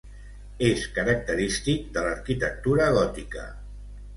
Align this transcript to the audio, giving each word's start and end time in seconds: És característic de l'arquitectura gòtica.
És 0.69 0.85
característic 0.95 1.85
de 1.99 2.07
l'arquitectura 2.07 2.89
gòtica. 2.99 3.45